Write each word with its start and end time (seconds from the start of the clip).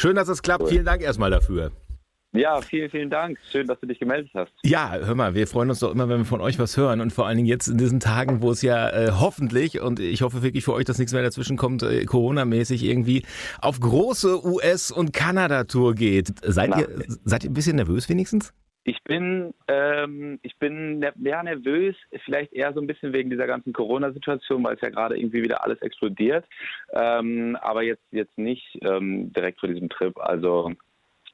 Schön, 0.00 0.16
dass 0.16 0.28
es 0.28 0.40
klappt. 0.40 0.62
Cool. 0.62 0.70
Vielen 0.70 0.86
Dank 0.86 1.02
erstmal 1.02 1.30
dafür. 1.30 1.72
Ja, 2.32 2.62
vielen, 2.62 2.88
vielen 2.88 3.10
Dank. 3.10 3.38
Schön, 3.50 3.66
dass 3.66 3.78
du 3.80 3.86
dich 3.86 3.98
gemeldet 3.98 4.30
hast. 4.34 4.50
Ja, 4.62 4.94
hör 4.94 5.14
mal, 5.14 5.34
wir 5.34 5.46
freuen 5.46 5.68
uns 5.68 5.80
doch 5.80 5.92
immer, 5.92 6.08
wenn 6.08 6.18
wir 6.18 6.24
von 6.24 6.40
euch 6.40 6.58
was 6.58 6.78
hören 6.78 7.02
und 7.02 7.12
vor 7.12 7.26
allen 7.26 7.36
Dingen 7.36 7.48
jetzt 7.48 7.66
in 7.66 7.76
diesen 7.76 8.00
Tagen, 8.00 8.40
wo 8.40 8.50
es 8.50 8.62
ja 8.62 8.88
äh, 8.88 9.10
hoffentlich 9.20 9.78
und 9.80 10.00
ich 10.00 10.22
hoffe 10.22 10.42
wirklich 10.42 10.64
für 10.64 10.72
euch, 10.72 10.86
dass 10.86 10.96
nichts 10.96 11.12
mehr 11.12 11.22
dazwischen 11.22 11.58
kommt, 11.58 11.82
äh, 11.82 12.06
Corona-mäßig 12.06 12.82
irgendwie 12.82 13.26
auf 13.60 13.78
große 13.78 14.42
US- 14.46 14.90
und 14.90 15.12
Kanada-Tour 15.12 15.94
geht. 15.94 16.32
Seid 16.46 16.74
ihr, 16.78 16.88
seid 17.24 17.44
ihr 17.44 17.50
ein 17.50 17.54
bisschen 17.54 17.76
nervös 17.76 18.08
wenigstens? 18.08 18.54
Ich 18.84 19.02
bin, 19.04 19.52
ähm, 19.68 20.38
ich 20.42 20.56
bin 20.58 21.00
ner 21.00 21.12
ja, 21.22 21.42
nervös, 21.42 21.94
vielleicht 22.24 22.52
eher 22.52 22.72
so 22.72 22.80
ein 22.80 22.86
bisschen 22.86 23.12
wegen 23.12 23.28
dieser 23.28 23.46
ganzen 23.46 23.74
Corona-Situation, 23.74 24.64
weil 24.64 24.76
es 24.76 24.80
ja 24.80 24.88
gerade 24.88 25.18
irgendwie 25.18 25.42
wieder 25.42 25.62
alles 25.62 25.82
explodiert. 25.82 26.46
Ähm, 26.92 27.56
aber 27.60 27.82
jetzt, 27.82 28.02
jetzt 28.10 28.38
nicht 28.38 28.78
ähm, 28.82 29.32
direkt 29.34 29.60
vor 29.60 29.68
diesem 29.68 29.90
Trip. 29.90 30.18
Also 30.18 30.72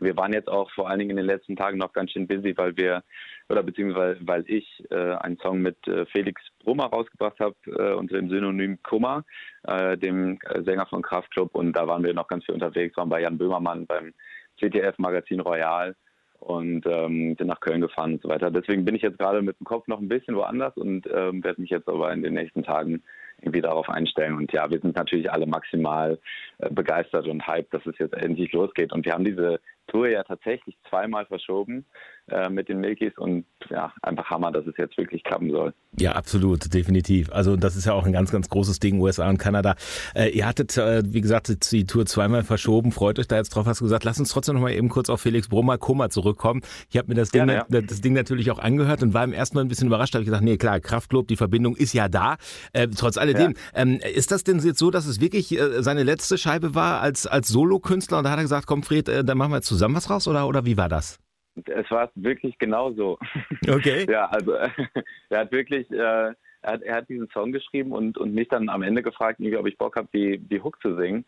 wir 0.00 0.16
waren 0.16 0.32
jetzt 0.32 0.48
auch 0.48 0.70
vor 0.72 0.88
allen 0.88 0.98
Dingen 0.98 1.12
in 1.12 1.16
den 1.16 1.26
letzten 1.26 1.56
Tagen 1.56 1.78
noch 1.78 1.92
ganz 1.92 2.10
schön 2.10 2.26
busy, 2.26 2.56
weil 2.56 2.76
wir, 2.76 3.02
oder 3.48 3.62
beziehungsweise 3.62 4.18
weil 4.22 4.44
ich 4.48 4.84
äh, 4.90 5.14
einen 5.14 5.38
Song 5.38 5.60
mit 5.60 5.76
äh, 5.86 6.04
Felix 6.06 6.42
Brummer 6.64 6.86
rausgebracht 6.86 7.38
habe, 7.38 7.54
äh, 7.66 7.94
unter 7.94 8.16
dem 8.16 8.28
Synonym 8.28 8.82
Kummer, 8.82 9.24
äh, 9.62 9.96
dem 9.96 10.38
Sänger 10.64 10.86
von 10.86 11.02
Kraftklub. 11.02 11.54
Und 11.54 11.74
da 11.74 11.86
waren 11.86 12.04
wir 12.04 12.12
noch 12.12 12.28
ganz 12.28 12.44
viel 12.44 12.54
unterwegs, 12.54 12.96
waren 12.96 13.08
bei 13.08 13.20
Jan 13.20 13.38
Böhmermann 13.38 13.86
beim 13.86 14.12
CTF-Magazin 14.58 15.40
Royal 15.40 15.94
und 16.40 16.86
ähm, 16.86 17.34
sind 17.36 17.46
nach 17.46 17.60
Köln 17.60 17.80
gefahren 17.80 18.14
und 18.14 18.22
so 18.22 18.28
weiter. 18.28 18.50
Deswegen 18.50 18.84
bin 18.84 18.94
ich 18.94 19.02
jetzt 19.02 19.18
gerade 19.18 19.42
mit 19.42 19.58
dem 19.58 19.64
Kopf 19.64 19.86
noch 19.86 20.00
ein 20.00 20.08
bisschen 20.08 20.36
woanders 20.36 20.76
und 20.76 21.06
ähm, 21.12 21.42
werde 21.42 21.60
mich 21.60 21.70
jetzt 21.70 21.88
aber 21.88 22.12
in 22.12 22.22
den 22.22 22.34
nächsten 22.34 22.62
Tagen 22.62 23.02
irgendwie 23.40 23.60
darauf 23.60 23.88
einstellen. 23.88 24.34
Und 24.34 24.52
ja, 24.52 24.70
wir 24.70 24.80
sind 24.80 24.96
natürlich 24.96 25.30
alle 25.30 25.46
maximal 25.46 26.18
äh, 26.58 26.70
begeistert 26.70 27.26
und 27.26 27.46
hyped, 27.46 27.72
dass 27.72 27.86
es 27.86 27.98
jetzt 27.98 28.14
endlich 28.14 28.52
losgeht. 28.52 28.92
Und 28.92 29.04
wir 29.04 29.12
haben 29.12 29.24
diese 29.24 29.60
Tour 29.86 30.08
ja 30.08 30.22
tatsächlich 30.24 30.76
zweimal 30.88 31.26
verschoben 31.26 31.84
äh, 32.28 32.48
mit 32.48 32.68
den 32.68 32.80
Milkies 32.80 33.16
und 33.16 33.46
ja, 33.70 33.92
einfach 34.02 34.28
Hammer, 34.30 34.50
dass 34.50 34.66
es 34.66 34.76
jetzt 34.76 34.96
wirklich 34.98 35.22
klappen 35.22 35.50
soll. 35.50 35.72
Ja, 35.98 36.12
absolut, 36.12 36.74
definitiv. 36.74 37.32
Also 37.32 37.56
das 37.56 37.76
ist 37.76 37.86
ja 37.86 37.92
auch 37.92 38.04
ein 38.04 38.12
ganz, 38.12 38.32
ganz 38.32 38.48
großes 38.48 38.80
Ding, 38.80 39.00
USA 39.00 39.28
und 39.28 39.38
Kanada. 39.38 39.76
Äh, 40.14 40.30
ihr 40.30 40.46
hattet, 40.46 40.76
äh, 40.76 41.02
wie 41.06 41.20
gesagt, 41.20 41.72
die 41.72 41.84
Tour 41.84 42.04
zweimal 42.06 42.42
verschoben. 42.42 42.92
Freut 42.92 43.18
euch 43.18 43.28
da 43.28 43.36
jetzt 43.36 43.50
drauf, 43.50 43.66
hast 43.66 43.80
du 43.80 43.84
gesagt. 43.84 44.04
Lass 44.04 44.18
uns 44.18 44.30
trotzdem 44.30 44.56
noch 44.56 44.62
mal 44.62 44.72
eben 44.72 44.88
kurz 44.88 45.08
auf 45.08 45.20
Felix 45.20 45.48
Brummer 45.48 45.78
Kummer 45.78 46.10
zurückkommen. 46.10 46.62
Ich 46.90 46.98
habe 46.98 47.08
mir 47.08 47.14
das 47.14 47.30
Ding, 47.30 47.48
ja, 47.48 47.64
ja. 47.68 47.80
das 47.80 48.00
Ding 48.00 48.12
natürlich 48.12 48.50
auch 48.50 48.58
angehört 48.58 49.02
und 49.02 49.14
war 49.14 49.24
im 49.24 49.32
ersten 49.32 49.56
Mal 49.56 49.62
ein 49.62 49.68
bisschen 49.68 49.86
überrascht. 49.86 50.14
Da 50.14 50.18
habe 50.18 50.22
ich 50.24 50.26
gesagt, 50.26 50.44
nee, 50.44 50.56
klar, 50.56 50.80
Kraftklub, 50.80 51.28
die 51.28 51.36
Verbindung 51.36 51.76
ist 51.76 51.92
ja 51.92 52.08
da. 52.08 52.36
Äh, 52.72 52.88
trotz 52.88 53.16
alledem, 53.16 53.52
ja. 53.52 53.82
ähm, 53.82 54.00
ist 54.14 54.32
das 54.32 54.44
denn 54.44 54.58
jetzt 54.58 54.78
so, 54.78 54.90
dass 54.90 55.06
es 55.06 55.20
wirklich 55.20 55.56
äh, 55.56 55.82
seine 55.82 56.02
letzte 56.02 56.38
Scheibe 56.38 56.74
war 56.74 57.00
als, 57.00 57.26
als 57.26 57.48
Solokünstler 57.48 58.18
und 58.18 58.24
da 58.24 58.30
hat 58.30 58.38
er 58.38 58.42
gesagt, 58.42 58.66
komm 58.66 58.82
Fred, 58.82 59.08
äh, 59.08 59.24
dann 59.24 59.38
machen 59.38 59.52
wir 59.52 59.56
jetzt 59.56 59.75
zusammen 59.76 59.96
was 59.96 60.08
raus 60.08 60.26
oder, 60.26 60.48
oder 60.48 60.64
wie 60.64 60.76
war 60.76 60.88
das? 60.88 61.20
Es 61.66 61.90
war 61.90 62.10
wirklich 62.14 62.58
genau 62.58 62.92
so. 62.92 63.18
Okay. 63.68 64.06
ja, 64.10 64.26
also 64.26 64.52
er 65.30 65.40
hat 65.40 65.52
wirklich, 65.52 65.90
äh, 65.90 65.96
er, 65.96 66.34
hat, 66.62 66.82
er 66.82 66.96
hat 66.96 67.08
diesen 67.08 67.28
Song 67.30 67.52
geschrieben 67.52 67.92
und, 67.92 68.16
und 68.16 68.34
mich 68.34 68.48
dann 68.48 68.68
am 68.68 68.82
Ende 68.82 69.02
gefragt, 69.02 69.40
ob 69.40 69.66
ich 69.66 69.78
Bock 69.78 69.96
habe, 69.96 70.08
die, 70.14 70.38
die 70.38 70.60
Hook 70.62 70.80
zu 70.80 70.96
singen. 70.96 71.24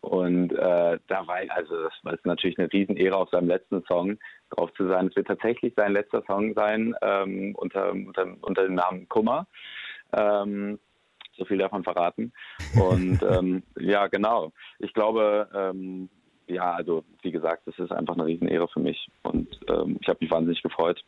Und 0.00 0.52
äh, 0.52 0.98
da 1.08 1.26
war 1.26 1.38
also 1.48 1.82
das 1.82 1.92
war 2.04 2.16
natürlich 2.22 2.56
eine 2.58 2.72
Riesenehre, 2.72 3.16
auf 3.16 3.30
seinem 3.30 3.48
letzten 3.48 3.82
Song 3.84 4.16
drauf 4.50 4.72
zu 4.74 4.86
sein. 4.86 5.08
Es 5.08 5.16
wird 5.16 5.26
tatsächlich 5.26 5.72
sein 5.76 5.92
letzter 5.92 6.22
Song 6.26 6.54
sein 6.54 6.94
ähm, 7.02 7.54
unter, 7.56 7.90
unter, 7.90 8.26
unter 8.42 8.62
dem 8.62 8.74
Namen 8.74 9.08
Kummer. 9.08 9.48
Ähm, 10.16 10.78
so 11.36 11.44
viel 11.44 11.58
davon 11.58 11.82
verraten. 11.82 12.32
Und 12.80 13.22
ähm, 13.28 13.62
ja, 13.78 14.06
genau. 14.06 14.52
Ich 14.78 14.92
glaube, 14.94 15.48
ähm, 15.52 16.08
ja, 16.48 16.72
also 16.72 17.04
wie 17.22 17.30
gesagt, 17.30 17.66
das 17.66 17.78
ist 17.78 17.92
einfach 17.92 18.14
eine 18.14 18.26
Riesenehre 18.26 18.68
für 18.68 18.80
mich 18.80 19.10
und 19.22 19.48
ähm, 19.68 19.98
ich 20.00 20.08
habe 20.08 20.18
mich 20.20 20.30
wahnsinnig 20.30 20.62
gefreut. 20.62 21.02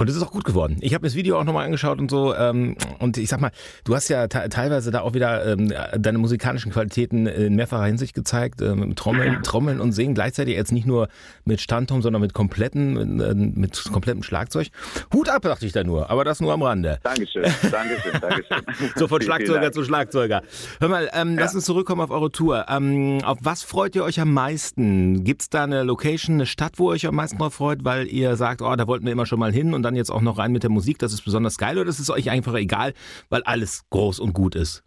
Und 0.00 0.08
es 0.08 0.14
ist 0.14 0.22
auch 0.22 0.30
gut 0.30 0.44
geworden. 0.44 0.76
Ich 0.80 0.94
habe 0.94 1.02
mir 1.02 1.08
das 1.08 1.16
Video 1.16 1.40
auch 1.40 1.44
nochmal 1.44 1.64
angeschaut 1.64 1.98
und 1.98 2.08
so. 2.08 2.32
Ähm, 2.32 2.76
und 3.00 3.16
ich 3.16 3.28
sag 3.28 3.40
mal, 3.40 3.50
du 3.82 3.96
hast 3.96 4.08
ja 4.08 4.28
teilweise 4.28 4.92
da 4.92 5.00
auch 5.00 5.12
wieder 5.12 5.44
ähm, 5.44 5.72
deine 5.96 6.18
musikalischen 6.18 6.70
Qualitäten 6.70 7.26
in 7.26 7.56
mehrfacher 7.56 7.86
Hinsicht 7.86 8.14
gezeigt. 8.14 8.62
Ähm, 8.62 8.94
Trommeln, 8.94 9.42
Trommeln 9.42 9.80
und 9.80 9.90
Singen 9.90 10.14
gleichzeitig 10.14 10.54
jetzt 10.54 10.70
nicht 10.70 10.86
nur 10.86 11.08
mit 11.44 11.60
Standturm, 11.60 12.00
sondern 12.00 12.22
mit 12.22 12.32
kompletten, 12.32 13.20
äh, 13.20 13.34
mit 13.34 13.90
komplettem 13.90 14.22
Schlagzeug. 14.22 14.68
Hut 15.12 15.28
ab, 15.28 15.42
dachte 15.42 15.66
ich 15.66 15.72
da 15.72 15.82
nur, 15.82 16.08
aber 16.10 16.22
das 16.22 16.40
nur 16.40 16.52
am 16.52 16.62
Rande. 16.62 17.00
Dankeschön, 17.02 17.42
Dankeschön, 17.68 18.20
Dankeschön. 18.20 18.62
so 18.94 19.08
von 19.08 19.20
Schlagzeuger 19.20 19.72
zu 19.72 19.82
Schlagzeuger. 19.82 20.42
Hör 20.78 20.88
mal, 20.88 21.10
ähm, 21.12 21.34
ja. 21.34 21.40
lass 21.40 21.56
uns 21.56 21.64
zurückkommen 21.64 22.02
auf 22.02 22.10
eure 22.10 22.30
Tour. 22.30 22.66
Ähm, 22.68 23.18
auf 23.24 23.38
was 23.40 23.64
freut 23.64 23.96
ihr 23.96 24.04
euch 24.04 24.20
am 24.20 24.32
meisten? 24.32 25.24
Gibt's 25.24 25.50
da 25.50 25.64
eine 25.64 25.82
Location, 25.82 26.36
eine 26.36 26.46
Stadt, 26.46 26.74
wo 26.76 26.92
ihr 26.92 26.94
euch 26.94 27.06
am 27.08 27.16
meisten 27.16 27.38
drauf 27.38 27.54
freut, 27.54 27.84
weil 27.84 28.06
ihr 28.06 28.36
sagt, 28.36 28.62
oh, 28.62 28.76
da 28.76 28.86
wollten 28.86 29.04
wir 29.04 29.10
immer 29.10 29.26
schon 29.26 29.40
mal 29.40 29.52
hin 29.52 29.74
und 29.74 29.87
dann 29.88 29.96
jetzt 29.96 30.10
auch 30.10 30.20
noch 30.20 30.38
rein 30.38 30.52
mit 30.52 30.62
der 30.62 30.70
Musik, 30.70 30.98
das 30.98 31.12
ist 31.12 31.22
besonders 31.22 31.58
geil 31.58 31.78
oder 31.78 31.88
ist 31.88 31.98
es 31.98 32.10
euch 32.10 32.30
einfach 32.30 32.54
egal, 32.54 32.94
weil 33.30 33.42
alles 33.42 33.88
groß 33.90 34.20
und 34.20 34.32
gut 34.32 34.54
ist? 34.54 34.84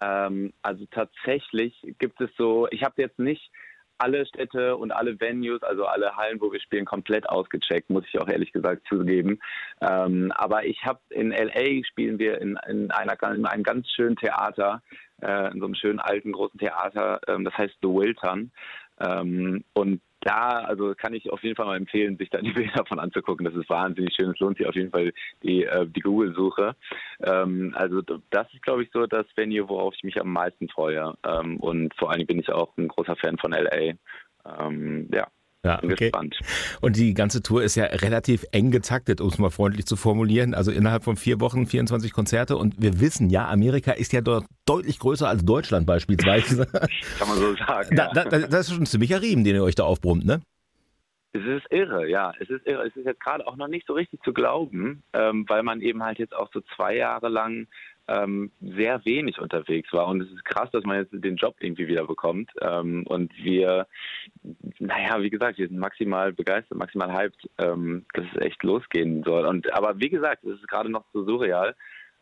Ähm, 0.00 0.52
also 0.62 0.86
tatsächlich 0.90 1.74
gibt 1.98 2.20
es 2.20 2.30
so, 2.36 2.66
ich 2.70 2.82
habe 2.82 3.02
jetzt 3.02 3.18
nicht 3.18 3.50
alle 4.00 4.24
Städte 4.24 4.76
und 4.76 4.92
alle 4.92 5.20
Venues, 5.20 5.62
also 5.62 5.84
alle 5.84 6.16
Hallen, 6.16 6.40
wo 6.40 6.50
wir 6.50 6.60
spielen, 6.60 6.86
komplett 6.86 7.28
ausgecheckt, 7.28 7.90
muss 7.90 8.04
ich 8.08 8.18
auch 8.18 8.28
ehrlich 8.28 8.52
gesagt 8.52 8.86
zugeben. 8.88 9.38
Ähm, 9.82 10.32
aber 10.34 10.64
ich 10.64 10.82
habe 10.84 11.00
in 11.10 11.30
LA 11.32 11.84
spielen 11.84 12.18
wir 12.18 12.40
in, 12.40 12.58
in, 12.66 12.90
einer, 12.90 13.22
in 13.34 13.44
einem 13.44 13.62
ganz 13.62 13.90
schönen 13.90 14.16
Theater, 14.16 14.82
äh, 15.20 15.52
in 15.52 15.60
so 15.60 15.66
einem 15.66 15.74
schönen 15.74 16.00
alten 16.00 16.32
großen 16.32 16.58
Theater, 16.58 17.20
ähm, 17.28 17.44
das 17.44 17.56
heißt 17.58 17.74
The 17.82 17.88
Wiltern. 17.88 18.52
Ähm, 18.98 19.64
und 19.74 20.00
da, 20.20 20.60
also 20.60 20.94
kann 20.94 21.14
ich 21.14 21.30
auf 21.30 21.42
jeden 21.42 21.56
Fall 21.56 21.66
mal 21.66 21.76
empfehlen, 21.76 22.16
sich 22.16 22.30
da 22.30 22.40
die 22.40 22.52
Bilder 22.52 22.72
davon 22.74 22.98
anzugucken. 22.98 23.44
Das 23.44 23.54
ist 23.54 23.68
wahnsinnig 23.68 24.14
schön. 24.14 24.30
Es 24.30 24.38
lohnt 24.38 24.58
sich 24.58 24.66
auf 24.66 24.74
jeden 24.74 24.90
Fall 24.90 25.12
die, 25.42 25.64
äh, 25.64 25.86
die 25.86 26.00
Google-Suche. 26.00 26.76
Ähm, 27.22 27.74
also 27.76 28.02
das 28.02 28.52
ist, 28.52 28.62
glaube 28.62 28.82
ich, 28.82 28.90
so 28.92 29.06
das 29.06 29.26
Venue, 29.36 29.68
worauf 29.68 29.94
ich 29.96 30.04
mich 30.04 30.20
am 30.20 30.32
meisten 30.32 30.68
freue. 30.68 31.14
Ähm, 31.26 31.58
und 31.58 31.94
vor 31.94 32.10
allem 32.10 32.26
bin 32.26 32.38
ich 32.38 32.50
auch 32.50 32.76
ein 32.76 32.88
großer 32.88 33.16
Fan 33.16 33.38
von 33.38 33.52
LA. 33.52 33.94
Ähm, 34.44 35.08
ja. 35.12 35.26
Ja, 35.64 35.76
Bin 35.76 35.92
okay. 35.92 36.04
gespannt. 36.06 36.38
Und 36.80 36.96
die 36.96 37.12
ganze 37.12 37.42
Tour 37.42 37.62
ist 37.62 37.74
ja 37.74 37.84
relativ 37.84 38.46
eng 38.50 38.70
getaktet, 38.70 39.20
um 39.20 39.28
es 39.28 39.38
mal 39.38 39.50
freundlich 39.50 39.84
zu 39.84 39.96
formulieren. 39.96 40.54
Also 40.54 40.70
innerhalb 40.70 41.04
von 41.04 41.16
vier 41.16 41.38
Wochen 41.40 41.66
24 41.66 42.12
Konzerte. 42.12 42.56
Und 42.56 42.80
wir 42.80 43.00
wissen 43.00 43.28
ja, 43.28 43.46
Amerika 43.46 43.92
ist 43.92 44.12
ja 44.12 44.22
dort 44.22 44.46
deutlich 44.64 44.98
größer 44.98 45.28
als 45.28 45.44
Deutschland 45.44 45.86
beispielsweise. 45.86 46.66
Kann 47.18 47.28
man 47.28 47.38
so 47.38 47.54
sagen. 47.56 47.94
Da, 47.94 48.08
da, 48.12 48.24
das 48.24 48.68
ist 48.68 48.70
schon 48.72 48.84
ein 48.84 48.86
ziemlicher 48.86 49.20
Riemen, 49.20 49.44
den 49.44 49.54
ihr 49.54 49.62
euch 49.62 49.74
da 49.74 49.84
aufbrummt, 49.84 50.24
ne? 50.24 50.40
Es 51.32 51.42
ist 51.44 51.70
irre, 51.70 52.08
ja. 52.08 52.32
Es 52.40 52.48
ist 52.48 52.66
irre. 52.66 52.86
Es 52.86 52.96
ist 52.96 53.04
jetzt 53.04 53.20
gerade 53.20 53.46
auch 53.46 53.56
noch 53.56 53.68
nicht 53.68 53.86
so 53.86 53.92
richtig 53.92 54.22
zu 54.22 54.32
glauben, 54.32 55.02
ähm, 55.12 55.44
weil 55.46 55.62
man 55.62 55.82
eben 55.82 56.02
halt 56.02 56.18
jetzt 56.18 56.34
auch 56.34 56.50
so 56.52 56.62
zwei 56.74 56.96
Jahre 56.96 57.28
lang 57.28 57.66
ähm, 58.10 58.50
sehr 58.60 59.04
wenig 59.04 59.38
unterwegs 59.38 59.92
war. 59.92 60.08
Und 60.08 60.20
es 60.22 60.30
ist 60.30 60.44
krass, 60.44 60.68
dass 60.72 60.84
man 60.84 60.98
jetzt 60.98 61.12
den 61.12 61.36
Job 61.36 61.54
irgendwie 61.60 61.86
wieder 61.86 62.06
bekommt. 62.06 62.50
Ähm, 62.60 63.06
und 63.06 63.32
wir, 63.36 63.86
naja, 64.78 65.22
wie 65.22 65.30
gesagt, 65.30 65.58
wir 65.58 65.68
sind 65.68 65.78
maximal 65.78 66.32
begeistert, 66.32 66.76
maximal 66.76 67.12
hyped, 67.12 67.48
ähm, 67.58 68.04
dass 68.14 68.24
es 68.34 68.42
echt 68.42 68.62
losgehen 68.64 69.22
soll. 69.22 69.46
Und 69.46 69.72
aber 69.72 70.00
wie 70.00 70.10
gesagt, 70.10 70.44
es 70.44 70.58
ist 70.58 70.68
gerade 70.68 70.90
noch 70.90 71.04
so 71.12 71.24
surreal. 71.24 71.76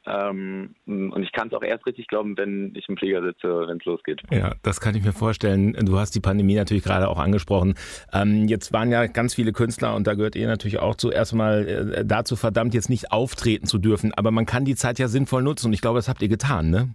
Ähm, 0.08 0.74
und 0.86 1.22
ich 1.22 1.32
kann 1.32 1.48
es 1.48 1.54
auch 1.54 1.62
erst 1.62 1.86
richtig 1.86 2.06
glauben, 2.06 2.36
wenn 2.36 2.72
ich 2.74 2.88
im 2.88 2.96
Flieger 2.96 3.22
sitze, 3.22 3.66
wenn 3.66 3.78
es 3.78 3.84
losgeht. 3.84 4.22
Ja, 4.30 4.54
das 4.62 4.80
kann 4.80 4.94
ich 4.94 5.04
mir 5.04 5.12
vorstellen. 5.12 5.74
Du 5.84 5.98
hast 5.98 6.14
die 6.14 6.20
Pandemie 6.20 6.54
natürlich 6.54 6.84
gerade 6.84 7.08
auch 7.08 7.18
angesprochen. 7.18 7.74
Ähm, 8.12 8.48
jetzt 8.48 8.72
waren 8.72 8.90
ja 8.90 9.06
ganz 9.06 9.34
viele 9.34 9.52
Künstler 9.52 9.94
und 9.94 10.06
da 10.06 10.14
gehört 10.14 10.36
ihr 10.36 10.46
natürlich 10.46 10.78
auch 10.78 10.94
zuerst 10.94 11.34
mal 11.34 11.68
äh, 11.68 12.04
dazu 12.04 12.36
verdammt, 12.36 12.74
jetzt 12.74 12.88
nicht 12.88 13.12
auftreten 13.12 13.66
zu 13.66 13.78
dürfen. 13.78 14.12
Aber 14.14 14.30
man 14.30 14.46
kann 14.46 14.64
die 14.64 14.76
Zeit 14.76 14.98
ja 14.98 15.08
sinnvoll 15.08 15.42
nutzen 15.42 15.66
und 15.66 15.72
ich 15.72 15.80
glaube, 15.80 15.98
das 15.98 16.08
habt 16.08 16.22
ihr 16.22 16.28
getan, 16.28 16.70
ne? 16.70 16.94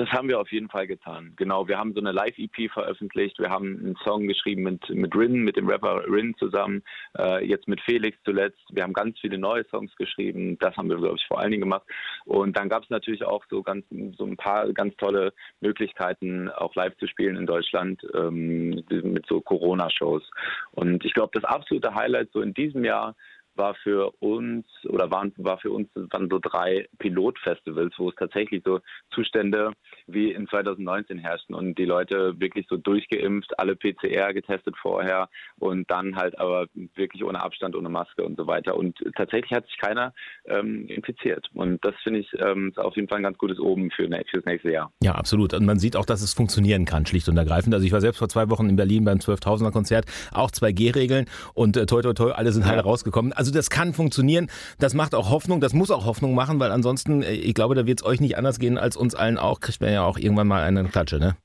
Das 0.00 0.08
haben 0.12 0.28
wir 0.28 0.40
auf 0.40 0.50
jeden 0.50 0.70
Fall 0.70 0.86
getan. 0.86 1.34
Genau, 1.36 1.68
wir 1.68 1.76
haben 1.76 1.92
so 1.92 2.00
eine 2.00 2.12
Live-EP 2.12 2.72
veröffentlicht. 2.72 3.38
Wir 3.38 3.50
haben 3.50 3.78
einen 3.78 3.96
Song 4.02 4.26
geschrieben 4.26 4.62
mit, 4.62 4.88
mit 4.88 5.14
Rin, 5.14 5.44
mit 5.44 5.56
dem 5.56 5.68
Rapper 5.68 6.04
Rin 6.10 6.34
zusammen. 6.38 6.82
Äh, 7.18 7.44
jetzt 7.44 7.68
mit 7.68 7.82
Felix 7.82 8.16
zuletzt. 8.24 8.62
Wir 8.70 8.82
haben 8.82 8.94
ganz 8.94 9.18
viele 9.20 9.36
neue 9.36 9.62
Songs 9.68 9.94
geschrieben. 9.96 10.56
Das 10.58 10.74
haben 10.78 10.88
wir, 10.88 10.96
glaube 10.96 11.16
ich, 11.18 11.26
vor 11.26 11.38
allen 11.38 11.50
Dingen 11.50 11.60
gemacht. 11.60 11.86
Und 12.24 12.56
dann 12.56 12.70
gab 12.70 12.84
es 12.84 12.88
natürlich 12.88 13.22
auch 13.26 13.44
so 13.50 13.62
ganz, 13.62 13.84
so 14.16 14.24
ein 14.24 14.38
paar 14.38 14.72
ganz 14.72 14.96
tolle 14.96 15.34
Möglichkeiten, 15.60 16.48
auch 16.48 16.74
live 16.76 16.96
zu 16.96 17.06
spielen 17.06 17.36
in 17.36 17.44
Deutschland 17.44 18.00
ähm, 18.14 18.82
mit 18.88 19.26
so 19.26 19.42
Corona-Shows. 19.42 20.22
Und 20.70 21.04
ich 21.04 21.12
glaube, 21.12 21.38
das 21.38 21.44
absolute 21.44 21.94
Highlight 21.94 22.30
so 22.32 22.40
in 22.40 22.54
diesem 22.54 22.86
Jahr 22.86 23.14
war 23.54 23.74
für 23.74 24.12
uns 24.20 24.66
oder 24.84 25.10
waren, 25.10 25.32
war 25.36 25.58
für 25.58 25.70
uns 25.70 25.88
waren 25.94 26.28
so 26.30 26.38
drei 26.40 26.86
Pilotfestivals, 26.98 27.94
wo 27.98 28.10
es 28.10 28.14
tatsächlich 28.16 28.62
so 28.64 28.80
Zustände 29.14 29.72
wie 30.06 30.32
in 30.32 30.48
2019 30.48 31.18
herrschten 31.18 31.54
und 31.54 31.78
die 31.78 31.84
Leute 31.84 32.38
wirklich 32.40 32.66
so 32.68 32.76
durchgeimpft, 32.76 33.58
alle 33.58 33.76
PCR 33.76 34.32
getestet 34.32 34.76
vorher 34.80 35.28
und 35.58 35.90
dann 35.90 36.16
halt 36.16 36.38
aber 36.38 36.66
wirklich 36.94 37.24
ohne 37.24 37.42
Abstand, 37.42 37.76
ohne 37.76 37.88
Maske 37.88 38.24
und 38.24 38.36
so 38.36 38.46
weiter. 38.46 38.76
Und 38.76 38.98
tatsächlich 39.16 39.52
hat 39.52 39.66
sich 39.66 39.78
keiner 39.78 40.12
ähm, 40.46 40.86
infiziert. 40.88 41.48
Und 41.54 41.84
das 41.84 41.94
finde 42.02 42.20
ich 42.20 42.28
ähm, 42.38 42.72
auf 42.76 42.96
jeden 42.96 43.08
Fall 43.08 43.18
ein 43.18 43.24
ganz 43.24 43.38
gutes 43.38 43.58
Oben 43.58 43.90
für, 43.90 44.08
für 44.08 44.36
das 44.36 44.44
nächste 44.44 44.70
Jahr. 44.70 44.92
Ja, 45.02 45.14
absolut. 45.14 45.54
Und 45.54 45.66
man 45.66 45.78
sieht 45.78 45.96
auch, 45.96 46.06
dass 46.06 46.22
es 46.22 46.34
funktionieren 46.34 46.84
kann, 46.84 47.06
schlicht 47.06 47.28
und 47.28 47.36
ergreifend. 47.36 47.74
Also 47.74 47.86
ich 47.86 47.92
war 47.92 48.00
selbst 48.00 48.18
vor 48.18 48.28
zwei 48.28 48.48
Wochen 48.50 48.68
in 48.68 48.76
Berlin 48.76 49.04
beim 49.04 49.18
12.000er 49.18 49.72
Konzert, 49.72 50.06
auch 50.32 50.50
2G-Regeln 50.50 51.26
und 51.54 51.76
äh, 51.76 51.86
toi 51.86 52.02
toi 52.02 52.12
toi, 52.12 52.32
alle 52.32 52.52
sind 52.52 52.64
ja. 52.64 52.72
heil 52.72 52.80
rausgekommen. 52.80 53.32
Also 53.40 53.54
das 53.54 53.70
kann 53.70 53.94
funktionieren. 53.94 54.48
Das 54.78 54.92
macht 54.92 55.14
auch 55.14 55.30
Hoffnung, 55.30 55.62
das 55.62 55.72
muss 55.72 55.90
auch 55.90 56.04
Hoffnung 56.04 56.34
machen, 56.34 56.60
weil 56.60 56.70
ansonsten, 56.72 57.22
äh, 57.22 57.32
ich 57.32 57.54
glaube, 57.54 57.74
da 57.74 57.86
wird 57.86 58.02
es 58.02 58.06
euch 58.06 58.20
nicht 58.20 58.36
anders 58.36 58.58
gehen 58.58 58.76
als 58.76 58.98
uns 58.98 59.14
allen 59.14 59.38
auch. 59.38 59.60
Kriegt 59.60 59.80
man 59.80 59.90
ja 59.94 60.04
auch 60.04 60.18
irgendwann 60.18 60.46
mal 60.46 60.62
eine 60.62 60.84
Klatsche, 60.84 61.18
ne? 61.18 61.38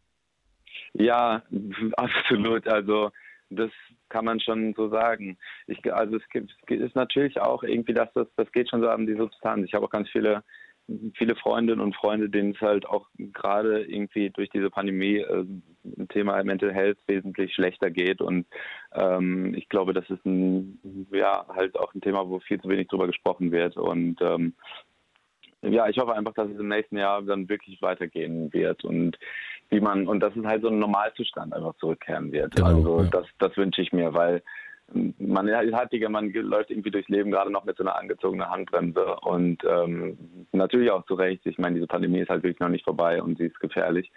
Ja, 0.92 1.42
absolut. 1.96 2.68
Also 2.68 3.12
das 3.50 3.72
kann 4.10 4.26
man 4.26 4.42
schon 4.42 4.74
so 4.76 4.90
sagen. 4.90 5.38
Ich, 5.68 5.80
also 5.94 6.18
es, 6.18 6.24
gibt, 6.34 6.52
ist 6.70 6.98
natürlich 6.98 7.40
auch 7.40 7.64
irgendwie, 7.64 7.94
dass 7.94 8.12
das, 8.14 8.28
das 8.36 8.52
geht 8.52 8.70
schon 8.70 8.82
so 8.82 8.90
an 8.90 9.08
die 9.08 9.16
Substanz. 9.16 9.66
Ich 9.66 9.74
habe 9.74 9.86
auch 9.86 9.90
ganz 9.90 10.10
viele 10.10 10.44
viele 11.16 11.36
Freundinnen 11.36 11.82
und 11.82 11.96
Freunde, 11.96 12.30
denen 12.30 12.52
es 12.52 12.62
halt 12.62 12.86
auch 12.86 13.08
gerade 13.18 13.84
irgendwie 13.84 14.30
durch 14.30 14.50
diese 14.50 14.70
Pandemie 14.70 15.18
äh, 15.18 15.46
Thema 16.10 16.44
Mental 16.44 16.74
Health 16.74 17.00
wesentlich 17.08 17.54
schlechter 17.54 17.90
geht. 17.90 18.22
Und 18.22 18.46
ähm, 18.94 19.54
ich 19.56 19.68
glaube, 19.70 19.94
das 19.94 20.10
ist 20.10 20.26
ein, 20.26 21.08
ja, 21.12 21.46
halt 21.50 21.78
auch 21.78 21.94
ein 21.94 22.02
Thema, 22.02 22.30
wo 22.30 22.40
viel 22.40 22.62
zu 22.62 22.70
wenig 22.70 22.88
drüber 22.88 23.08
gesprochen 23.08 23.52
wird. 23.52 23.78
Und 23.78 24.22
ähm, 24.22 24.54
ja, 25.62 25.88
ich 25.90 25.98
hoffe 25.98 26.14
einfach, 26.14 26.34
dass 26.34 26.50
es 26.50 26.60
im 26.60 26.68
nächsten 26.68 26.98
Jahr 26.98 27.22
dann 27.24 27.50
wirklich 27.50 27.82
weitergehen 27.82 28.54
wird 28.54 28.84
und 28.84 29.18
wie 29.70 29.80
man, 29.80 30.08
und 30.08 30.20
dass 30.20 30.36
es 30.36 30.46
halt 30.46 30.62
so 30.62 30.68
ein 30.68 30.78
Normalzustand 30.78 31.54
einfach 31.54 31.76
zurückkehren 31.78 32.32
wird. 32.32 32.56
Genau, 32.56 32.68
also 32.68 33.02
ja. 33.02 33.10
das, 33.10 33.26
das 33.40 33.58
wünsche 33.58 33.82
ich 33.82 33.92
mir, 33.92 34.14
weil 34.14 34.44
man 34.94 35.50
hat 35.52 35.92
die, 35.92 36.08
man 36.08 36.32
läuft 36.32 36.70
irgendwie 36.70 36.92
durchs 36.92 37.10
Leben 37.10 37.32
gerade 37.32 37.52
noch 37.52 37.66
mit 37.66 37.78
so 37.78 37.84
einer 37.84 37.98
angezogenen 37.98 38.50
Handbremse 38.50 39.16
und 39.22 39.64
ähm, 39.64 40.18
natürlich 40.52 40.92
auch 40.92 41.06
zu 41.06 41.16
Recht. 41.16 41.46
Ich 41.46 41.58
meine, 41.58 41.76
diese 41.76 41.88
Pandemie 41.88 42.20
ist 42.20 42.30
halt 42.30 42.44
wirklich 42.44 42.60
noch 42.60 42.70
nicht 42.70 42.86
vorbei 42.86 43.22
und 43.22 43.38
sie 43.38 43.46
ist 43.46 43.60
gefährlich. 43.60 44.12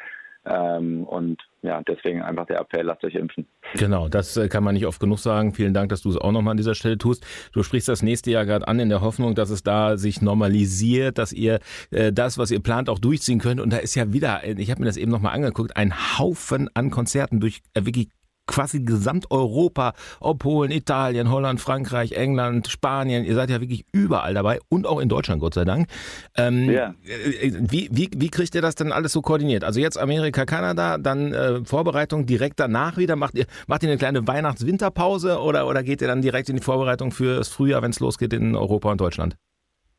Ähm, 0.44 1.05
und 1.05 1.43
ja, 1.62 1.82
deswegen 1.82 2.23
einfach 2.23 2.47
der 2.47 2.61
Appell, 2.61 2.85
lasst 2.87 3.05
euch 3.05 3.15
impfen. 3.15 3.47
Genau, 3.75 4.09
das 4.09 4.37
äh, 4.37 4.49
kann 4.49 4.65
man 4.65 4.75
nicht 4.75 4.87
oft 4.87 5.00
genug 5.00 5.19
sagen. 5.19 5.53
Vielen 5.53 5.75
Dank, 5.75 5.91
dass 5.91 6.03
du 6.03 6.11
es 6.11 6.17
auch 6.17 6.32
nochmal 6.32 6.53
an 6.53 6.56
dieser 6.56 6.75
Stelle 6.75 6.97
tust. 6.97 7.26
Du 7.53 7.62
sprichst 7.62 7.88
das 7.88 8.03
nächste 8.03 8.31
Jahr 8.31 8.47
gerade 8.47 8.67
an 8.67 8.79
in 8.79 8.88
der 8.88 9.00
Hoffnung, 9.00 9.35
dass 9.35 9.50
es 9.50 9.62
da 9.62 9.97
sich 9.97 10.23
normalisiert, 10.23 11.19
dass 11.19 11.32
ihr 11.32 11.59
äh, 11.91 12.12
das, 12.12 12.38
was 12.38 12.50
ihr 12.50 12.61
plant, 12.61 12.88
auch 12.88 12.99
durchziehen 12.99 13.41
könnt. 13.41 13.61
Und 13.61 13.73
da 13.73 13.79
ist 13.79 13.94
ja 13.94 14.12
wieder, 14.12 14.43
ich 14.44 14.71
habe 14.71 14.81
mir 14.81 14.87
das 14.87 14.97
eben 14.97 15.11
nochmal 15.11 15.35
angeguckt, 15.35 15.76
ein 15.76 15.93
Haufen 16.19 16.71
an 16.73 16.91
Konzerten 16.91 17.41
durch 17.41 17.61
äh, 17.75 17.85
wirklich 17.85 18.09
quasi 18.49 18.81
Gesamteuropa, 18.81 19.93
ob 20.19 20.41
Polen, 20.41 20.73
Italien, 20.73 21.31
Holland, 21.31 21.61
Frankreich, 21.61 22.12
England, 22.12 22.69
Spanien, 22.69 23.25
ihr 23.25 23.35
seid 23.35 23.50
ja 23.50 23.61
wirklich 23.61 23.85
überall 23.93 24.35
dabei 24.35 24.59
und 24.69 24.87
auch 24.87 24.99
in 24.99 25.09
Deutschland, 25.09 25.41
Gott 25.41 25.55
sei 25.55 25.65
Dank. 25.65 25.89
Ähm, 26.37 26.71
ja. 26.71 26.95
Äh, 27.06 27.53
wie, 27.61 27.89
wie, 27.93 28.11
wie 28.17 28.29
kriegt 28.29 28.55
ihr 28.55 28.62
das 28.62 28.75
denn 28.75 28.91
alles 28.91 29.12
so 29.12 29.23
koordiniert? 29.23 29.62
Also 29.62 29.79
jetzt 29.79 29.99
Amerika, 29.99 30.45
Kanada, 30.45 30.99
dann 30.99 31.33
äh, 31.33 31.65
Vorbereitung 31.65 32.27
direkt 32.27 32.59
danach 32.59 32.97
wieder. 32.97 33.15
Macht 33.15 33.37
ihr, 33.37 33.47
macht 33.67 33.83
ihr 33.83 33.91
eine 33.91 33.99
kleine 33.99 34.27
Weihnachts-Winterpause 34.27 35.41
oder, 35.41 35.67
oder 35.69 35.83
geht 35.83 36.00
ihr 36.00 36.09
dann 36.09 36.23
direkt 36.23 36.49
in 36.49 36.56
die 36.56 36.62
Vorbereitung 36.62 37.12
für 37.12 37.37
das 37.37 37.49
Frühjahr, 37.49 37.83
wenn 37.83 37.91
es 37.91 38.00
losgeht 38.00 38.33
in 38.33 38.56
Europa 38.56 38.91
und 38.91 39.00
Deutschland? 39.00 39.37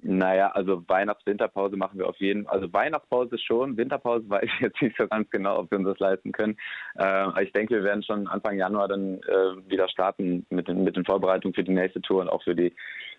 Naja, 0.02 0.52
also 0.52 0.82
Weihnachts-Winterpause 0.88 1.76
machen 1.76 2.00
wir 2.00 2.08
auf 2.08 2.18
jeden 2.18 2.46
Fall. 2.46 2.54
Also 2.54 2.72
Weihnachtspause 2.72 3.38
schon, 3.38 3.76
Winterpause 3.76 4.24
weiß 4.30 4.44
ich 4.44 4.60
jetzt 4.62 4.82
nicht 4.82 4.96
so 4.98 5.08
ganz 5.08 5.30
genau, 5.30 5.60
ob 5.60 5.72
wir 5.72 5.78
uns 5.78 5.88
das 5.88 6.00
leisten 6.00 6.32
können. 6.32 6.58
Äh, 6.98 7.44
ich 7.44 7.52
denke, 7.52 7.76
wir 7.76 7.84
werden 7.84 8.04
schon 8.04 8.28
Anfang 8.28 8.58
Januar 8.58 8.88
dann 8.88 9.16
äh, 9.24 9.70
wieder 9.70 9.90
starten 9.90 10.46
mit 10.50 10.68
den, 10.68 10.84
mit 10.84 10.96
den 10.96 11.06
Vorbereitungen 11.06 11.54
für 11.54 11.64
die 11.64 11.74
nächste 11.74 12.02
Tour 12.02 12.22
und 12.22 12.30
auch 12.30 12.44
für 12.44 12.56
die 12.56 12.74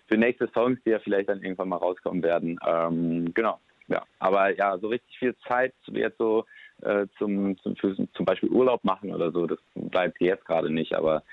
für 0.07 0.17
nächste 0.17 0.49
Songs, 0.53 0.77
die 0.85 0.89
ja 0.89 0.99
vielleicht 0.99 1.29
dann 1.29 1.41
irgendwann 1.41 1.69
mal 1.69 1.77
rauskommen 1.77 2.21
werden. 2.23 2.59
Ähm, 2.67 3.31
genau, 3.33 3.59
ja. 3.87 4.03
Aber 4.19 4.55
ja, 4.57 4.77
so 4.79 4.87
richtig 4.87 5.17
viel 5.19 5.35
Zeit 5.47 5.73
jetzt 5.87 6.17
so 6.17 6.45
äh, 6.81 7.07
zum, 7.17 7.57
zum, 7.59 7.75
für, 7.75 7.95
zum 8.13 8.25
Beispiel 8.25 8.49
Urlaub 8.49 8.83
machen 8.83 9.13
oder 9.13 9.31
so, 9.31 9.47
das 9.47 9.59
bleibt 9.75 10.19
jetzt 10.19 10.45
gerade 10.45 10.69
nicht. 10.69 10.93
Aber 10.95 11.23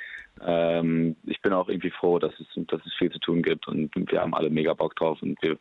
ähm, 0.47 1.17
ich 1.25 1.41
bin 1.43 1.53
auch 1.53 1.69
irgendwie 1.69 1.91
froh, 1.91 2.19
dass 2.19 2.33
es, 2.41 2.47
dass 2.67 2.81
es 2.85 2.95
viel 2.95 3.11
zu 3.11 3.19
tun 3.19 3.43
gibt 3.43 3.69
und 3.69 3.91
wir 3.95 4.21
haben 4.21 4.35
alle 4.35 4.51
mega 4.51 4.75
Bock 4.75 4.97
drauf 4.97 5.21
und 5.23 5.41
wir, 5.43 5.57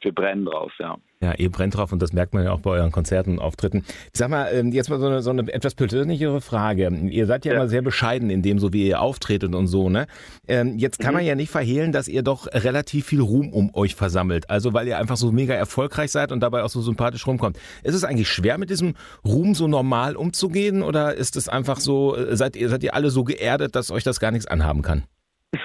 wir 0.00 0.12
brennen 0.12 0.44
drauf, 0.44 0.72
ja. 0.78 0.98
Ja, 1.20 1.34
ihr 1.34 1.50
brennt 1.50 1.76
drauf 1.76 1.90
und 1.90 2.00
das 2.00 2.12
merkt 2.12 2.32
man 2.32 2.44
ja 2.44 2.52
auch 2.52 2.60
bei 2.60 2.70
euren 2.70 2.92
Konzerten 2.92 3.32
und 3.32 3.38
Auftritten. 3.40 3.84
Sag 4.12 4.30
mal, 4.30 4.50
ähm, 4.52 4.70
jetzt 4.70 4.88
mal 4.88 5.00
so 5.00 5.06
eine, 5.06 5.20
so 5.20 5.30
eine 5.30 5.52
etwas 5.52 5.74
persönlichere 5.74 6.40
Frage. 6.40 6.88
Ihr 7.10 7.26
seid 7.26 7.44
ja, 7.44 7.52
ja. 7.52 7.58
immer 7.58 7.68
sehr 7.68 7.82
bescheiden 7.82 8.30
in 8.30 8.40
dem, 8.42 8.60
so 8.60 8.72
wie 8.72 8.86
ihr 8.86 9.00
auftretet 9.00 9.52
und 9.52 9.66
so, 9.66 9.90
ne? 9.90 10.06
Ähm, 10.46 10.78
jetzt 10.78 11.00
kann 11.00 11.10
mhm. 11.10 11.18
man 11.18 11.26
ja 11.26 11.34
nicht 11.34 11.50
verhehlen, 11.50 11.90
dass 11.90 12.06
ihr 12.06 12.22
doch 12.22 12.46
relativ 12.46 13.06
viel 13.06 13.20
Ruhm 13.20 13.52
um 13.52 13.74
euch 13.74 13.96
versammelt. 13.96 14.48
Also 14.48 14.74
weil 14.74 14.86
ihr 14.86 14.96
einfach 14.96 15.16
so 15.16 15.32
mega 15.32 15.54
erfolgreich 15.54 16.12
seid 16.12 16.30
und 16.30 16.38
dabei 16.38 16.62
auch 16.62 16.68
so 16.68 16.82
sympathisch 16.82 17.26
rumkommt. 17.26 17.58
Ist 17.82 17.96
es 17.96 18.04
eigentlich 18.04 18.28
schwer, 18.28 18.56
mit 18.56 18.70
diesem 18.70 18.94
Ruhm 19.24 19.56
so 19.56 19.66
normal 19.66 20.14
umzugehen 20.14 20.84
oder 20.84 21.16
ist 21.16 21.34
es 21.34 21.48
einfach 21.48 21.80
so, 21.80 22.14
äh, 22.14 22.36
seid 22.36 22.54
ihr, 22.54 22.68
seid 22.68 22.84
ihr 22.84 22.94
alle 22.94 23.10
so 23.10 23.24
geerdet, 23.24 23.74
dass 23.74 23.90
euch 23.90 24.04
das 24.04 24.17
gar 24.20 24.30
nichts 24.30 24.46
anhaben 24.46 24.82
kann? 24.82 25.04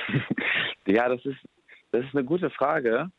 ja, 0.87 1.09
das 1.09 1.25
ist, 1.25 1.39
das 1.91 2.05
ist 2.05 2.15
eine 2.15 2.25
gute 2.25 2.49
Frage. 2.49 3.11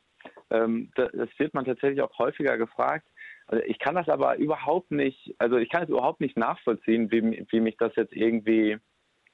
Ähm, 0.51 0.91
das, 0.95 1.11
wird 1.39 1.55
man 1.55 1.65
tatsächlich 1.65 2.03
auch 2.03 2.19
häufiger 2.19 2.59
gefragt. 2.59 3.07
Also 3.47 3.63
ich 3.65 3.79
kann 3.79 3.95
das 3.95 4.09
aber 4.09 4.37
überhaupt 4.37 4.91
nicht, 4.91 5.35
also 5.39 5.57
ich 5.57 5.69
kann 5.69 5.83
es 5.83 5.89
überhaupt 5.89 6.21
nicht 6.21 6.37
nachvollziehen, 6.37 7.11
wie, 7.11 7.47
wie 7.51 7.61
mich 7.61 7.77
das 7.77 7.95
jetzt 7.97 8.15
irgendwie, 8.15 8.79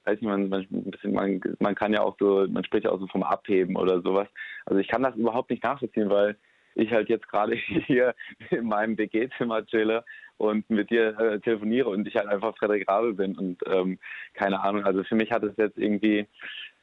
weiß 0.04 0.20
nicht, 0.20 0.28
man, 0.28 0.48
man, 0.48 0.66
man, 1.04 1.40
man 1.60 1.74
kann 1.74 1.92
ja 1.92 2.02
auch 2.02 2.16
so, 2.18 2.46
man 2.48 2.64
spricht 2.64 2.84
ja 2.84 2.90
auch 2.90 2.98
so 2.98 3.06
vom 3.06 3.22
Abheben 3.22 3.76
oder 3.76 4.02
sowas. 4.02 4.28
Also 4.66 4.80
ich 4.80 4.88
kann 4.88 5.02
das 5.02 5.14
überhaupt 5.14 5.50
nicht 5.50 5.62
nachvollziehen, 5.62 6.10
weil 6.10 6.36
ich 6.74 6.90
halt 6.90 7.08
jetzt 7.08 7.28
gerade 7.28 7.54
hier 7.86 8.14
in 8.50 8.66
meinem 8.66 8.96
WG-Zimmer 8.96 9.66
chille 9.66 10.04
und 10.36 10.68
mit 10.70 10.90
dir 10.90 11.18
äh, 11.18 11.40
telefoniere 11.40 11.88
und 11.88 12.06
ich 12.08 12.16
halt 12.16 12.28
einfach 12.28 12.56
Frederik 12.56 12.88
Rabe 12.88 13.14
bin 13.14 13.36
und 13.36 13.58
ähm, 13.66 13.98
keine 14.34 14.60
Ahnung. 14.60 14.84
Also 14.84 15.04
für 15.04 15.14
mich 15.14 15.30
hat 15.30 15.42
es 15.42 15.56
jetzt 15.56 15.76
irgendwie 15.76 16.26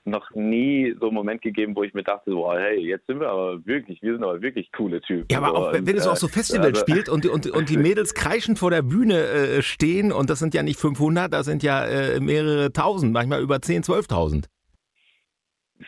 noch 0.08 0.32
nie 0.32 0.96
so 1.00 1.08
einen 1.08 1.16
Moment 1.16 1.42
gegeben, 1.42 1.76
wo 1.76 1.84
ich 1.84 1.94
mir 1.94 2.04
dachte, 2.04 2.32
so, 2.32 2.52
hey, 2.52 2.80
jetzt 2.80 3.06
sind 3.08 3.20
wir 3.20 3.30
aber 3.30 3.66
wirklich, 3.66 4.02
wir 4.02 4.14
sind 4.14 4.24
aber 4.24 4.42
wirklich 4.42 4.72
coole 4.72 5.02
Typen. 5.02 5.28
Ja, 5.30 5.40
aber 5.40 5.54
auch, 5.54 5.74
wenn, 5.74 5.86
wenn 5.86 5.98
es 5.98 6.08
auch 6.08 6.16
so 6.16 6.28
Festivals 6.28 6.80
also, 6.80 6.82
spielt 6.82 7.10
und, 7.10 7.26
und, 7.26 7.50
und 7.50 7.70
die 7.70 7.78
Mädels 7.78 8.14
kreischend 8.14 8.58
vor 8.58 8.72
der 8.72 8.82
Bühne 8.82 9.20
äh, 9.20 9.62
stehen 9.62 10.12
und 10.12 10.30
das 10.30 10.40
sind 10.40 10.54
ja 10.54 10.64
nicht 10.64 10.80
500, 10.80 11.32
das 11.32 11.46
sind 11.46 11.62
ja 11.62 11.86
äh, 11.86 12.20
mehrere 12.20 12.72
tausend, 12.72 13.12
manchmal 13.12 13.42
über 13.42 13.62
10, 13.62 13.84
12.000. 13.84 14.46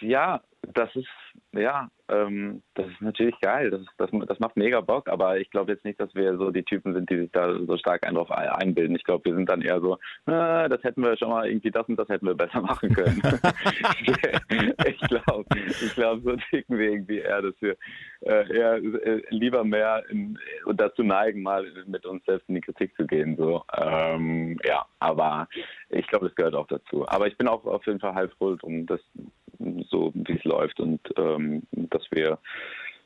Ja, 0.02 0.42
das 0.74 0.96
ist, 0.96 1.08
ja, 1.54 1.90
ähm, 2.10 2.62
das 2.76 2.88
ist 2.88 3.02
natürlich 3.02 3.40
geil. 3.40 3.72
Das, 3.72 3.82
das, 3.98 4.10
das 4.28 4.40
macht 4.40 4.56
mega 4.56 4.82
Bock, 4.82 5.10
aber 5.10 5.40
ich 5.40 5.50
glaube 5.50 5.72
jetzt 5.72 5.86
nicht, 5.86 6.00
dass 6.00 6.14
wir 6.16 6.38
so 6.38 6.52
die 6.52 6.64
Typen 6.64 6.94
sind, 6.94 7.10
die 7.10 7.18
sich 7.18 7.32
da 7.32 7.54
so 7.66 7.78
stark 7.78 8.06
einen 8.06 8.16
drauf 8.16 8.32
einbilden. 8.32 8.96
Ich 8.96 9.04
glaube, 9.04 9.26
wir 9.26 9.36
sind 9.36 9.50
dann 9.50 9.62
eher 9.62 9.80
so, 9.80 9.96
äh, 10.28 10.70
das 10.70 10.84
hätten 10.84 11.04
wir 11.04 11.18
schon 11.18 11.30
mal 11.30 11.48
irgendwie 11.48 11.72
das 11.72 11.88
und 11.88 11.98
das 11.98 12.10
hätten 12.10 12.28
wir 12.28 12.36
besser 12.36 12.62
machen 12.62 12.94
können. 12.94 13.22
ich 14.86 15.00
glaube, 15.02 15.46
ich 15.68 15.96
glaube, 15.96 16.22
so 16.24 16.36
ticken 16.50 16.78
wir 16.78 16.92
irgendwie 16.92 17.20
eher, 17.20 17.42
dass 17.42 17.56
wir 17.62 17.76
äh, 18.22 18.56
eher 18.56 18.76
äh, 18.76 19.22
lieber 19.30 19.64
mehr 19.64 20.04
in, 20.10 20.38
und 20.66 20.80
dazu 20.80 21.04
neigen, 21.04 21.42
mal 21.42 21.66
mit 21.86 22.06
uns 22.06 22.24
selbst 22.26 22.48
in 22.50 22.56
die 22.56 22.62
Kritik 22.62 22.96
zu 22.96 23.06
gehen. 23.06 23.36
So, 23.38 23.64
ähm, 23.78 24.58
ja, 24.66 24.86
aber 25.00 25.48
ich 25.90 26.08
glaube, 26.08 26.28
das 26.28 26.36
gehört 26.36 26.56
auch 26.56 26.68
dazu. 26.68 27.08
Aber 27.08 27.28
ich 27.28 27.38
bin 27.38 27.48
auch 27.48 27.66
auf 27.66 27.86
jeden 27.86 28.00
Fall 28.00 28.14
halb 28.14 28.34
froh 28.34 28.56
drum, 28.56 28.86
dass 28.86 29.02
so 29.90 30.12
wie 30.14 30.38
es 30.38 30.44
läuft 30.44 30.80
und 30.80 31.00
ähm, 31.18 31.64
dass 31.72 32.04
wir 32.12 32.40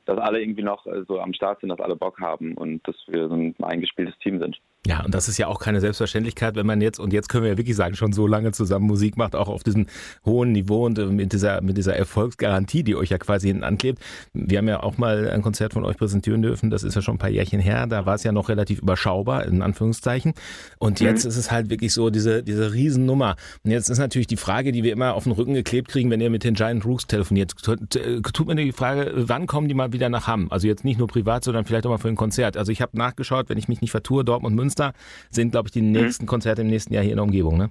dass 0.05 0.17
alle 0.17 0.41
irgendwie 0.41 0.63
noch 0.63 0.85
äh, 0.85 1.03
so 1.07 1.19
am 1.19 1.33
Start 1.33 1.61
sind, 1.61 1.69
dass 1.69 1.79
alle 1.79 1.95
Bock 1.95 2.19
haben 2.19 2.55
und 2.55 2.85
dass 2.87 2.95
wir 3.07 3.27
so 3.29 3.35
ein 3.35 3.55
eingespieltes 3.61 4.17
Team 4.19 4.39
sind. 4.39 4.59
Ja, 4.85 5.05
und 5.05 5.15
das 5.15 5.29
ist 5.29 5.37
ja 5.37 5.47
auch 5.47 5.59
keine 5.59 5.79
Selbstverständlichkeit, 5.79 6.55
wenn 6.55 6.65
man 6.65 6.81
jetzt, 6.81 6.99
und 6.99 7.13
jetzt 7.13 7.29
können 7.29 7.43
wir 7.43 7.51
ja 7.51 7.57
wirklich 7.57 7.77
sagen, 7.77 7.95
schon 7.95 8.11
so 8.11 8.27
lange 8.27 8.51
zusammen 8.51 8.85
Musik 8.85 9.15
macht, 9.15 9.33
auch 9.33 9.47
auf 9.47 9.63
diesem 9.63 9.87
hohen 10.25 10.51
Niveau 10.51 10.85
und 10.85 10.99
äh, 10.99 11.05
mit 11.05 11.31
dieser, 11.31 11.61
mit 11.61 11.77
dieser 11.77 11.95
Erfolgsgarantie, 11.95 12.83
die 12.83 12.95
euch 12.97 13.09
ja 13.09 13.17
quasi 13.17 13.47
hinten 13.47 13.63
anklebt. 13.63 13.99
Wir 14.33 14.57
haben 14.57 14.67
ja 14.67 14.83
auch 14.83 14.97
mal 14.97 15.29
ein 15.29 15.41
Konzert 15.41 15.71
von 15.71 15.85
euch 15.85 15.95
präsentieren 15.95 16.41
dürfen, 16.41 16.69
das 16.69 16.83
ist 16.83 16.95
ja 16.95 17.01
schon 17.01 17.15
ein 17.15 17.19
paar 17.19 17.29
Jährchen 17.29 17.61
her, 17.61 17.87
da 17.87 18.05
war 18.05 18.15
es 18.15 18.23
ja 18.23 18.33
noch 18.33 18.49
relativ 18.49 18.81
überschaubar, 18.81 19.45
in 19.45 19.61
Anführungszeichen. 19.61 20.33
Und 20.79 20.99
mhm. 20.99 21.07
jetzt 21.07 21.23
mhm. 21.23 21.29
ist 21.29 21.37
es 21.37 21.49
halt 21.49 21.69
wirklich 21.69 21.93
so 21.93 22.09
diese, 22.09 22.43
diese 22.43 22.73
Riesennummer. 22.73 23.37
Und 23.63 23.71
jetzt 23.71 23.89
ist 23.89 23.99
natürlich 23.99 24.27
die 24.27 24.37
Frage, 24.37 24.73
die 24.73 24.83
wir 24.83 24.91
immer 24.91 25.13
auf 25.13 25.23
den 25.23 25.31
Rücken 25.31 25.53
geklebt 25.53 25.87
kriegen, 25.87 26.11
wenn 26.11 26.19
ihr 26.19 26.29
mit 26.29 26.43
den 26.43 26.55
Giant 26.55 26.83
Rooks 26.83 27.07
telefoniert. 27.07 27.53
Tut 27.57 28.47
mir 28.47 28.55
die 28.55 28.73
Frage, 28.73 29.13
wann 29.15 29.47
kommen 29.47 29.69
die 29.69 29.75
mal 29.75 29.93
wieder 29.93 30.09
nach 30.09 30.27
Hamm? 30.27 30.51
Also 30.51 30.67
jetzt 30.67 30.83
nicht 30.83 30.99
nur 30.99 31.07
privat, 31.07 31.45
sondern 31.45 31.63
vielleicht 31.63 31.85
auch 31.85 31.91
mal 31.91 31.99
für 31.99 32.09
ein 32.09 32.17
Konzert. 32.17 32.57
Also 32.57 32.73
ich 32.73 32.81
habe 32.81 32.97
nachgeschaut, 32.97 33.47
wenn 33.47 33.57
ich 33.57 33.69
mich 33.69 33.79
nicht 33.79 33.91
vertue, 33.91 34.25
Dortmund, 34.25 34.57
Münster, 34.57 34.72
Münster 34.73 34.93
sind, 35.29 35.51
glaube 35.51 35.67
ich, 35.67 35.71
die 35.71 35.81
mhm. 35.81 35.91
nächsten 35.91 36.25
Konzerte 36.25 36.61
im 36.61 36.67
nächsten 36.67 36.93
Jahr 36.93 37.03
hier 37.03 37.11
in 37.11 37.17
der 37.17 37.23
Umgebung, 37.23 37.57
ne? 37.57 37.69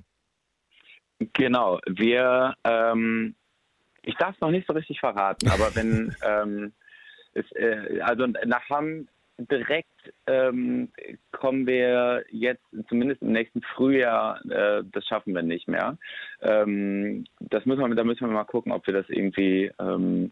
Genau. 1.34 1.80
Wir, 1.86 2.54
ähm, 2.64 3.34
Ich 4.02 4.16
darf 4.16 4.34
es 4.34 4.40
noch 4.40 4.50
nicht 4.50 4.66
so 4.66 4.72
richtig 4.72 4.98
verraten, 5.00 5.48
aber 5.48 5.74
wenn 5.74 6.14
ähm, 6.26 6.72
es, 7.34 7.50
äh, 7.52 8.00
also 8.00 8.26
nach 8.26 8.68
Hamm 8.68 9.08
direkt 9.38 9.88
ähm, 10.26 10.92
kommen 11.32 11.66
wir 11.66 12.24
jetzt 12.30 12.62
zumindest 12.88 13.22
im 13.22 13.32
nächsten 13.32 13.62
Frühjahr, 13.74 14.44
äh, 14.50 14.82
das 14.92 15.06
schaffen 15.06 15.34
wir 15.34 15.42
nicht 15.42 15.68
mehr. 15.68 15.96
Ähm, 16.40 17.24
das 17.40 17.64
müssen 17.64 17.80
wir, 17.80 17.94
da 17.94 18.04
müssen 18.04 18.26
wir 18.26 18.34
mal 18.34 18.44
gucken, 18.44 18.72
ob 18.72 18.86
wir 18.86 18.94
das 18.94 19.08
irgendwie 19.08 19.70
ähm, 19.80 20.30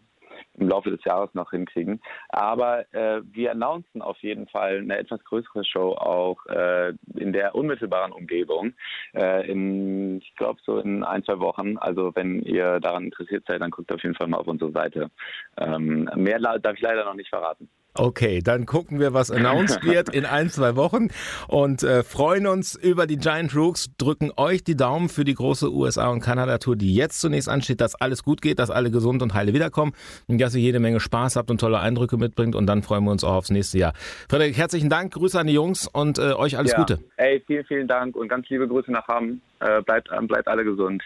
im 0.57 0.67
Laufe 0.67 0.91
des 0.91 1.03
Jahres 1.03 1.33
noch 1.33 1.51
hinkriegen. 1.51 2.01
Aber 2.29 2.85
äh, 2.93 3.21
wir 3.23 3.51
announcen 3.51 4.01
auf 4.01 4.17
jeden 4.19 4.47
Fall 4.47 4.79
eine 4.79 4.97
etwas 4.97 5.23
größere 5.23 5.63
Show 5.63 5.93
auch 5.93 6.45
äh, 6.47 6.93
in 7.15 7.33
der 7.33 7.55
unmittelbaren 7.55 8.11
Umgebung. 8.11 8.73
Äh, 9.13 9.49
in, 9.49 10.19
ich 10.19 10.35
glaube, 10.35 10.59
so 10.65 10.77
in 10.77 11.03
ein, 11.03 11.23
zwei 11.23 11.39
Wochen. 11.39 11.77
Also 11.77 12.11
wenn 12.15 12.41
ihr 12.41 12.79
daran 12.79 13.05
interessiert 13.05 13.45
seid, 13.47 13.61
dann 13.61 13.71
guckt 13.71 13.91
auf 13.91 14.03
jeden 14.03 14.15
Fall 14.15 14.27
mal 14.27 14.37
auf 14.37 14.47
unsere 14.47 14.71
Seite. 14.71 15.09
Ähm, 15.57 16.09
mehr 16.15 16.39
darf 16.39 16.75
ich 16.75 16.81
leider 16.81 17.05
noch 17.05 17.15
nicht 17.15 17.29
verraten. 17.29 17.69
Okay, 17.93 18.39
dann 18.41 18.65
gucken 18.65 19.01
wir, 19.01 19.13
was 19.13 19.31
announced 19.31 19.83
wird 19.85 20.15
in 20.15 20.25
ein, 20.25 20.49
zwei 20.49 20.77
Wochen 20.77 21.09
und 21.49 21.83
äh, 21.83 22.03
freuen 22.03 22.47
uns 22.47 22.75
über 22.75 23.05
die 23.05 23.17
Giant 23.17 23.53
Rooks, 23.53 23.89
drücken 23.97 24.31
euch 24.37 24.63
die 24.63 24.77
Daumen 24.77 25.09
für 25.09 25.25
die 25.25 25.33
große 25.33 25.69
USA- 25.69 26.09
und 26.09 26.21
Kanada-Tour, 26.21 26.77
die 26.77 26.95
jetzt 26.95 27.19
zunächst 27.19 27.49
ansteht, 27.49 27.81
dass 27.81 27.95
alles 27.95 28.23
gut 28.23 28.41
geht, 28.41 28.59
dass 28.59 28.69
alle 28.69 28.91
gesund 28.91 29.21
und 29.21 29.33
heile 29.33 29.53
wiederkommen 29.53 29.91
und 30.27 30.39
dass 30.39 30.55
ihr 30.55 30.61
jede 30.61 30.79
Menge 30.79 31.01
Spaß 31.01 31.35
habt 31.35 31.51
und 31.51 31.59
tolle 31.59 31.79
Eindrücke 31.79 32.15
mitbringt 32.15 32.55
und 32.55 32.65
dann 32.65 32.81
freuen 32.81 33.03
wir 33.03 33.11
uns 33.11 33.25
auch 33.25 33.33
aufs 33.33 33.51
nächste 33.51 33.77
Jahr. 33.77 33.93
Frederik, 34.29 34.55
herzlichen 34.55 34.89
Dank, 34.89 35.13
Grüße 35.13 35.37
an 35.37 35.47
die 35.47 35.53
Jungs 35.53 35.85
und 35.85 36.17
äh, 36.17 36.31
euch 36.31 36.57
alles 36.57 36.71
ja. 36.71 36.77
Gute. 36.77 36.99
Ey, 37.17 37.43
vielen, 37.45 37.65
vielen 37.65 37.87
Dank 37.89 38.15
und 38.15 38.29
ganz 38.29 38.47
liebe 38.47 38.69
Grüße 38.69 38.89
nach 38.89 39.07
Hamm. 39.09 39.41
Äh, 39.59 39.81
bleibt, 39.81 40.09
bleibt 40.27 40.47
alle 40.47 40.63
gesund. 40.63 41.03